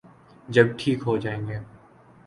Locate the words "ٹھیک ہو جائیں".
0.77-1.47